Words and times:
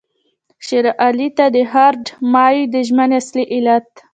شېر 0.65 0.85
علي 1.05 1.29
ته 1.37 1.45
د 1.55 1.57
لارډ 1.71 2.03
مایو 2.33 2.69
د 2.73 2.75
ژمنې 2.87 3.15
اصلي 3.21 3.43
علت. 3.53 3.89